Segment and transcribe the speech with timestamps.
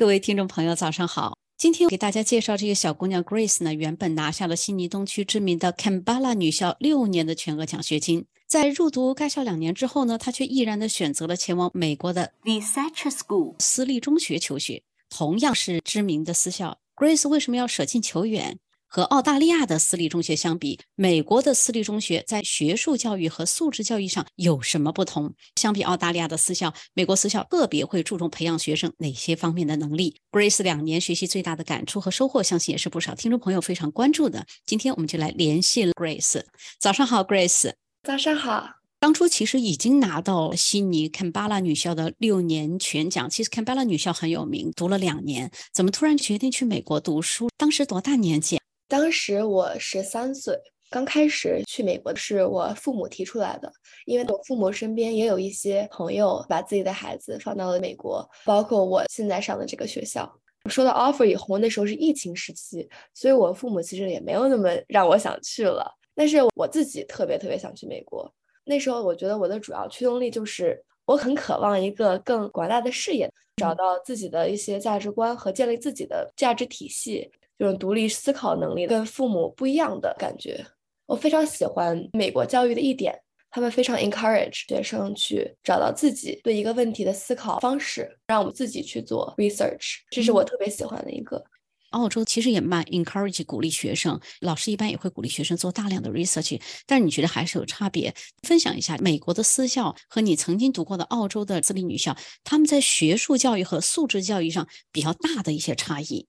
[0.00, 1.36] 各位听众朋友，早上好！
[1.58, 16.78] 今天给大家介绍这个小姑娘 Grace 呢，原本拿下了悉尼东区知名的 Camballa 女校六年的全额奖学金，在入读该校两年之后呢，她却毅然的选择了前往美国的 The Satcher School 私立中学求学，同样是知名的私校。
[16.96, 18.58] Grace 为什么要舍近求远？
[18.92, 25.32] 和澳大利亚的私立中学相比，美国的私立中学在学术教育和素质教育上有什么不同？
[25.54, 34.44] 相比澳大利亚的私校，美国私校个别会注重培养学生哪些方面的能力？Grace 两年学习最大的感触和收获，相信也是不少听众朋友非常关注的。
[34.66, 36.42] 今天我们就来联系 Grace。
[36.80, 37.72] 早上好，Grace。
[38.02, 38.70] 早上好。
[38.98, 43.30] 当初其实已经拿到悉尼 Canberra 女校的六年全奖。
[43.30, 47.48] 其实 Canberra 女校很有名，读了两年，怎么突然决定去美国读书？
[47.56, 48.58] 当时多大年纪？
[48.90, 50.58] 当时我十三岁，
[50.90, 53.72] 刚开始去美国是我父母提出来的，
[54.04, 60.28] 因为我父母身边也有一些朋友把自己的孩子放到了美国，包括我现在上的这个学校。
[60.68, 65.88] 收到 offer 以后，那时候是疫情时期，所以我父母其实也没有那么让我想去了。
[66.16, 68.28] 但是我自己特别特别想去美国。
[68.64, 77.30] 那时候我觉得我的主要驱动力就是我很渴望一个更广大的视野，找到自己的一些价值观和建立自己的价值体系。
[77.60, 80.64] 这种独立思考能力跟父母不一样的感觉，
[81.04, 83.14] 我非常喜欢美国教育的一点，
[83.50, 91.44] 他们非常 encourage 学生去找到自己对一个问题的思考方式，让我们自己去做 research，这是我特别喜欢的一个。
[91.90, 98.14] 澳洲其实也蛮 encourage 鼓励学生，老师一般也会鼓励学生做大量的 research，但是你觉得还是有差别？
[98.48, 106.26] 分享一下美国的私校和你曾经读过的澳洲的私立女校，他们在学术教育和素质教育上比较大的一些差异。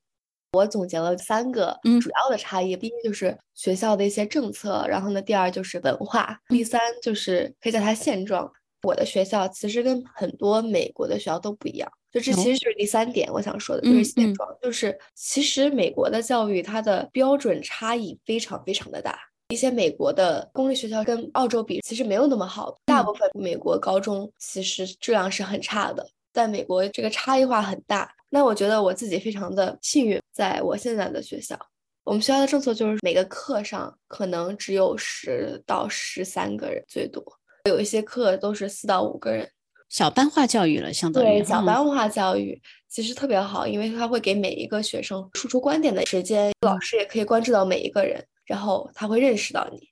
[0.53, 8.51] 我总结了三个主要的差异，第一就是学校的一些政策，然后呢，第二就是文化，第三就是可以叫它现状。
[8.83, 19.17] 我的学校其实跟很多美国的学校都不一样，就这其实就是第三点我想说的，就是现状，就是其实美国的教育它的标准差异非常非常的大，
[19.49, 28.11] 一些美国的公立学校跟澳洲比其实没有那么好，大部分美国高中其实质量是很差的，在美国这个差异化很大。
[28.33, 31.57] 那我觉得我自己非常的幸运，在我现在的学校，
[32.03, 37.23] 我们学校的政策就是每个课上可能只有十到十三个人最多，
[37.65, 39.49] 有一些课都是四到五个人，
[39.89, 49.89] 小班化教育了，相当于对小班化教育其实特别好，因为他会给每一个学生输出观点的时间，老师也可以关注到每一个人，然后他会认识到你。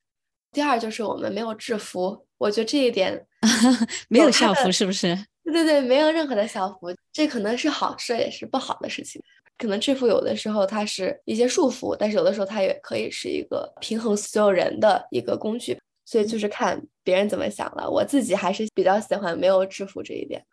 [0.51, 3.27] 第二就是我们没有制服，我觉得这一点
[4.09, 5.15] 没有校服是不是？
[5.43, 9.21] 对对对，没有任何的校服，这可能是好事，也是不好的事情。
[9.59, 15.77] 可能制服有的时候它是一些束缚，但是有的时候它也可以是一个平衡所有人的一个工具。
[16.05, 17.87] 所以就是看别人怎么想了。
[17.87, 20.43] 我自己还是比较喜欢没有制服这一点。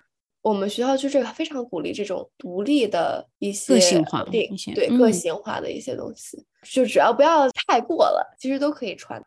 [0.42, 9.24] 我们学校就是非常鼓励这种独立的一些个性化对对个性化的一些东西，就只要不要太过了，其实都可以穿。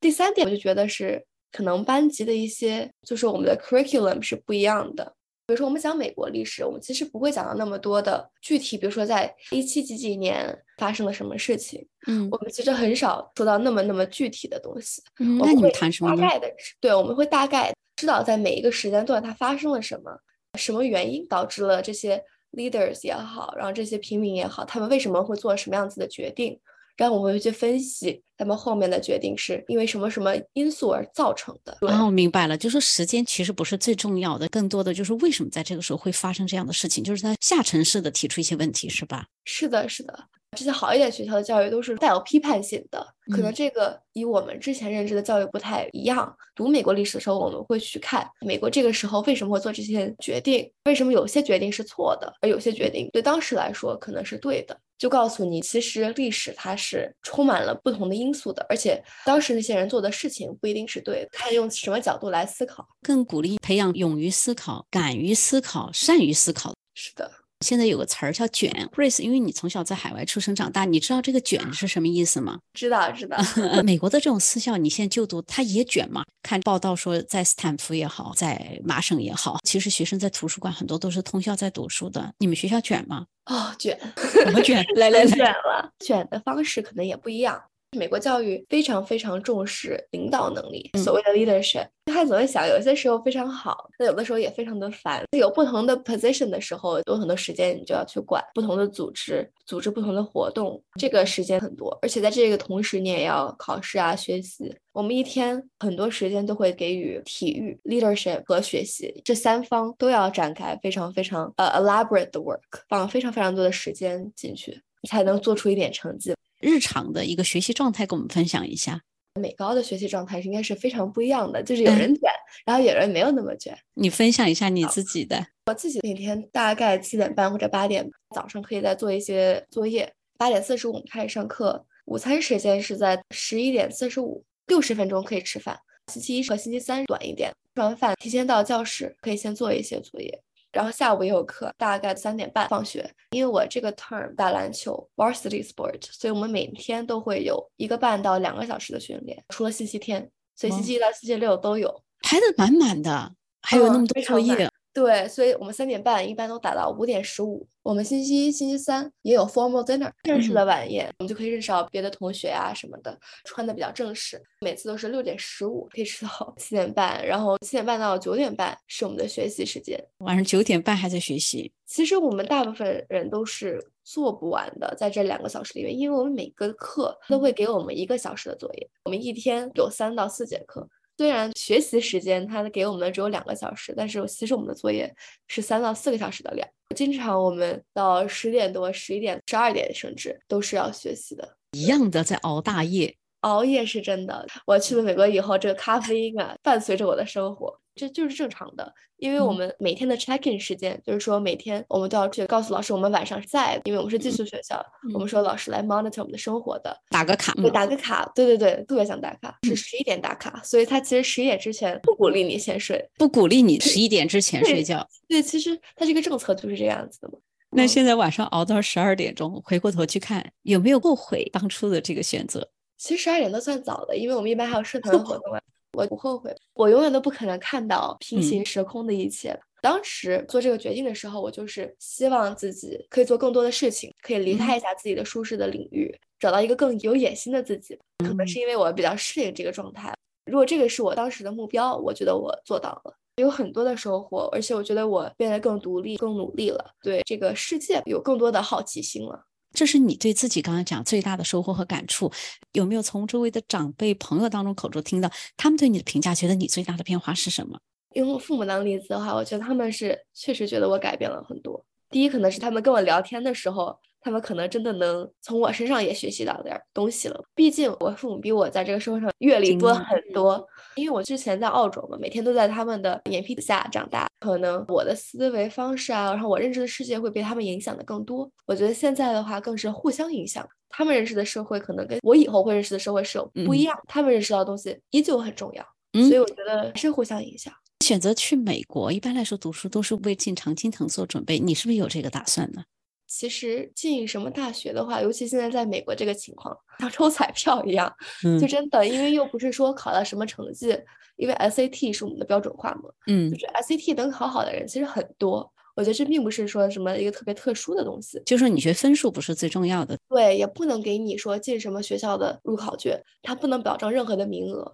[0.00, 1.26] 第三点，我就觉得是。
[1.50, 5.14] 可能班级的一些，就是我们的 curriculum 是不一样的。
[5.48, 11.88] 比如说，我们讲美国历史，我们其实不会讲到那么多的具体，比如说在一七几几年发生了什么事情。
[12.06, 15.00] 嗯，我们其实很少说到那么那么具体的东西。
[15.20, 16.14] 嗯，那你们谈什么？
[16.14, 20.14] 大概的，对，我们会大概知道在每一个时间段它发生了什么，
[20.58, 22.22] 什么原因导致了这些
[22.52, 26.60] leaders 也好，然后这些平民也好，他们为什么会做什么样子的决定。
[26.98, 31.78] 然后我们会去分析他们后面的决定是因为什么什么因素而造成的。
[31.80, 39.26] 哦，明白了，就说时间其实不是最重要的，更多的就是为什么在这个时候会发生这样的事情，就是他下沉式的提出一些问题，是吧？
[39.44, 40.28] 是的，是的。
[40.58, 46.36] 这些好一点学校的教育都是带有批判性的，可能这个与我们之前认知的教育不太一样。
[46.56, 54.76] 读美国历史的时候，我们会去看美国这个时候为什么会做这些决定，为什么有些决定是错的，而有些决定对当时来说可能是对的。
[54.98, 61.28] 就告诉你，其实历史它是充满了不同的因素的，而且当时那些人做的事情不一定是对的。
[61.30, 66.74] 看用什么角度来思考，更鼓励培养勇于思考、敢于思考、善于思考。
[66.94, 67.30] 是的。
[67.60, 72.58] 现在有个词儿叫“卷 ”，Grace，因为你从小在海外出生长大，你知道这个“卷”是什么意思吗？
[72.72, 73.36] 知道，知道。
[73.82, 76.24] 美国的这种私校，你现在就读，它也卷吗？
[76.42, 82.32] 看报道说，在斯坦福也好，在麻省也好，其实学生在图书馆很多都是通宵在读书的。
[82.38, 83.26] 你们学校卷吗？
[83.46, 83.98] 哦，卷，
[84.44, 84.84] 怎么卷？
[84.94, 85.90] 来 来，卷了。
[85.98, 87.60] 卷的方式可能也不一样。
[87.96, 91.86] 美国教育非常非常重视领导能力，所谓的 leadership。
[92.04, 95.24] 他总会想，有些时候非常好，那有的时候也非常的烦。
[95.36, 101.96] 有不同的 position 的时候，有很多时间你就要去管不同的组织，组织不同的活动，这个时间很多。
[102.02, 104.74] 而且在这个同时，你也要考试啊，学习。
[104.92, 116.34] 我们一天很多时间都会给予体育、leadership 和学习这三方都要展开非常非常呃 elaborate 的 work，放非常非常多的时间进去，才能做出一点成绩。
[116.60, 119.00] 日常的一个学习状态，跟我们分享一下。
[119.40, 122.28] 美高的学习状态应该是非常不一样的，就是有人卷，
[122.66, 123.76] 然后有人没有那么卷。
[123.94, 125.46] 你分享一下你自己的。
[125.66, 135.78] 我自己每天大概七点半或者八点早上可以再做一些作业，八点四十五开始上课，午餐时间是在十一点四十五，六十分钟可以吃饭。
[136.12, 140.42] 星期一和星期三短一点，吃完饭提前到教室可以先做一些作业。
[140.72, 143.10] 然后下午也有课，大概三点半放学。
[143.30, 153.32] 因为我这个 term 打篮球 varsity sport，所以我们每天都会有一个半到两个小时的训练，除了星期天，所以星期一到星期六都有，排的满满的，
[153.62, 154.70] 还有那么多作业。
[154.98, 157.64] 对，所以我们三点半一般都打到五点十五。
[157.84, 164.42] 我们星期一、星期三也有 formal dinner 正式的晚宴，我们就可以认识到别的同学啊什么的，穿的比较正式。
[164.60, 170.02] 每次都是六点十五可以吃到 七点半，然后七点半到九点半是我们的学习时间。
[170.18, 171.72] 晚上九点半还在学习。
[171.86, 180.86] 其实我们大部分人都是做不完的，在这两个小时里面，因为我们每个课都会给我们一个小时的作业，我们一天有三到四节课。
[181.18, 185.12] 虽然学习时间他给我们的只有两个小时，但是其实我们的作业
[185.48, 186.66] 是三到四个小时的量。
[186.94, 193.12] 经常我们到十点多、十一点、十二点，甚至都是要学习的，一样的在熬大夜。
[193.40, 194.46] 熬夜是真的。
[194.64, 197.76] 我去了美国以后，这个咖啡因啊，伴随着我的生活。
[197.98, 204.80] 这就是正常的，因为我们每天的 check in 时间，就是说每天我们都要去告诉老师我们晚上是在，因为我们是寄宿学校，
[205.12, 217.34] 我们说老师来 monitor 我们的生活的，打个卡，对，打个卡，对对对，特别想打卡，是十一点打卡，所以他其实十一点之前不鼓励你先睡，不鼓励你十一点之前睡觉，对，其实他这个政策就是这样子的嘛。
[217.70, 222.66] 那现在晚上熬到十二点钟，回过头去看，有没有后悔当初的这个选择？
[222.96, 225.60] 其实十二点都算早的，因为我们一般还有社团活动啊。
[225.92, 229.58] 我不后悔，我永远都不可能看到平行时空的一切。
[229.80, 237.96] 当时做这个决定的时候，我就是希望自己可以做更多的事情，可以离开一下自己的舒适的领域，找到一个更有野心的自己。
[238.18, 240.12] 可能是因为我比较适应这个状态。
[240.46, 249.44] 如果这个是我当时的目标，我觉得我做到了，有很多的收获，而且我觉得我变得更独立、更努力了，对这个世界有更多的好奇心了。
[249.72, 252.32] 这是你对自己刚刚讲最大的收获和感触，
[252.72, 256.34] 有没有从周围的长辈朋友当中口中听到他们对你的评价？
[256.34, 257.78] 觉得你最大的变化是什么？
[258.14, 261.84] 用父母当例子的话，我觉得他们是确实觉得我改变了很多。
[262.10, 263.98] 第一，可能是他们跟我聊天的时候。
[264.20, 267.42] 他们可能真的能从我身上也学习到点东西了。
[267.54, 270.66] 毕竟我父母比我在这个社会上阅历多很多。
[270.96, 278.50] 因为我之前在澳洲嘛，每天都在他们的眼皮子下长大，可能我的思维方式啊，然后我认知的世界会被他们影响的更多。
[278.66, 280.66] 我觉得现在的话更是互相影响。
[280.90, 285.84] 他们认识的社会可能跟我以后会认识的社会是有不一样，他们认识到的东西依旧很重要。
[286.12, 287.72] 所以我觉得是互相影响。
[288.04, 291.58] 选择去美国，一般来说读书都是为进常青藤做准备。
[291.58, 292.82] 你是不是有这个打算呢？
[293.28, 298.10] 其实进什么大学的话，尤其现在在美国这个情况，像抽彩票一样，
[298.58, 300.98] 就真的，因为又不是说考到什么成绩，
[301.36, 305.70] 因为 SAT 是我们的标准化嘛，嗯，就是 SAT 能考好的人其实很多。
[305.94, 314.90] 我觉得这并不是说什么一个特别特殊的东西，就是说你学分数不是最重要的，对，也不能给你说进什么学校的入考卷，它不能保障任何的名额。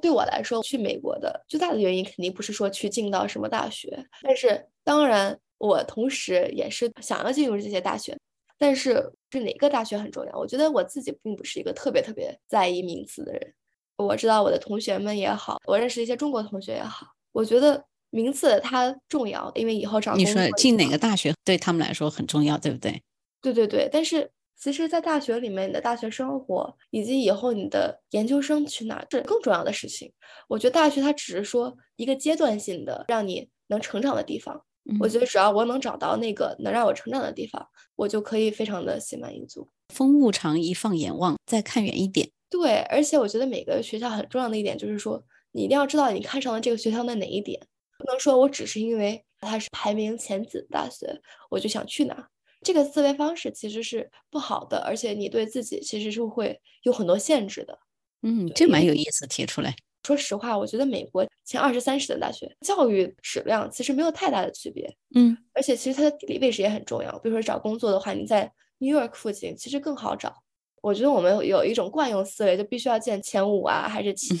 [0.00, 5.38] 对我来说，去美国的最大的原因肯定不是说去进到什么大学，但是当然。
[5.58, 8.18] 我同时也是想要进入这些大学，
[8.58, 10.38] 但是是哪个大学很重要？
[10.38, 13.54] 我觉得我自己并不是一个特别特别在意名次的人。
[13.96, 20.34] 我知道我的同学们也好，我认识一些中国同学也好，我觉得名次它重要，因为以后找工作。
[20.34, 23.02] 你说进哪个大学对他们来说很重要，对不对？
[23.40, 23.88] 对对对。
[23.92, 30.12] 但是其实，在大学里面，你的大学生活以及以后你的研究生去哪是更重要的事情。
[30.48, 34.64] 我觉得大学它只是说一个阶段性的让你能成长的地方。
[35.00, 39.68] 我觉得只要我能找到那个能让我成长的地方，我就可以非常的心满意足。
[39.92, 42.30] 风物长宜放眼望，再看远一点。
[42.50, 45.22] 对，而且我觉得每个学校很重要的一点就是说，
[45.52, 47.60] 你一定要知道你看上了这个学校的哪一点，
[47.98, 52.28] 不能说我只是因为它是排名前几的大学，我就想去哪。
[52.62, 57.78] 这个思维方式其实是不好的，而且你对自己其实是会有很多限制的。
[58.22, 59.74] 嗯，这蛮有意思，提出来。
[60.04, 64.94] 说实话，我觉得美国前二十三十的大学教育质量其实没有太大的区别。
[65.14, 67.18] 嗯，而且其实它的地理位置也很重要。
[67.20, 70.42] 比如说找工作的话，你在 New York 附近其实更好找。
[70.82, 74.36] 我觉得我们有一种惯用思维，就必须要建前五啊，还是前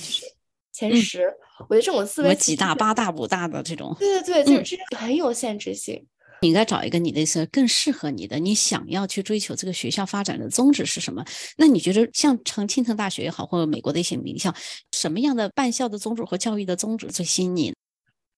[0.70, 1.32] 前十？
[1.68, 6.06] 我觉得这种思维，几大八大五大的这种，对对对，就是很有限制性。
[6.44, 11.24] 你应该找一个你的是更适合你的，你想要去追求这个学校发展的宗旨是什么？
[11.56, 14.54] 那你觉得像成青藤大学也好，或者美国的一些名校，
[14.92, 17.72] 什么样的办校的宗旨和教育的宗旨最吸引你？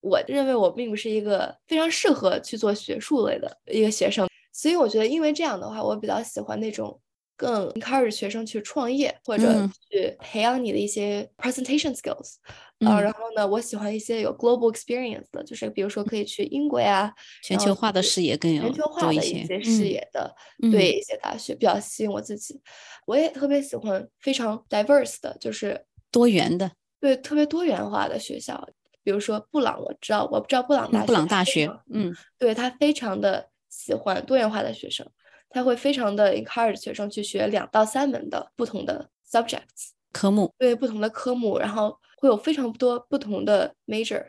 [0.02, 6.96] 我认为我并不是一个非常适合去做学术类的一个学生，所以我觉得，因为这样的话，我比较喜欢那种
[7.36, 12.34] 更 encourage 学生去创业或者去培养你的一些 presentation skills。
[12.80, 17.10] 啊，然后呢，我喜欢一些有 global experience 的，就是比如说可以去英国呀，
[17.42, 20.34] 全球化的视野更有全球化的一些视野的，
[20.70, 22.60] 对一些大学比较吸引我自己。
[23.06, 28.68] 我也特别喜欢非常 diverse 的，就是多元的，对，特别多元化的学校。
[29.02, 35.06] 比如说布朗，我知道，我不知道布朗大学，布朗大学，嗯，对他非常的喜欢多元化的学生，
[35.48, 41.98] 他会非常的 encourage 学生去学两到三门的不同的 subjects 科目，对不同的科目，然后。
[42.16, 44.24] 会有非常多不同的 major，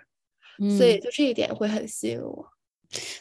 [0.78, 2.48] 所以就这一点会很吸引我。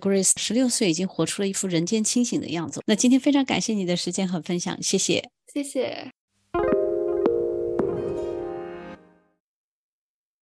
[0.01, 2.81] Grace 十六岁已经活出了一副人间清醒的样子。
[2.87, 6.11] 那今天非常感谢你的时间和分享，谢谢，谢谢。